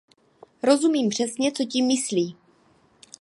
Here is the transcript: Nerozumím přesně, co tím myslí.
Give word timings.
Nerozumím 0.63 1.09
přesně, 1.09 1.51
co 1.51 1.65
tím 1.65 1.85
myslí. 1.87 2.35